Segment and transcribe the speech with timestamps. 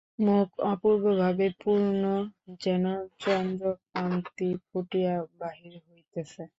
[0.19, 2.03] মুখ অপূর্বভাবে পূর্ণ,
[2.61, 2.85] যেন
[3.19, 6.43] চন্দ্রকান্তি ফুটিয়া বাহির হইতেছে।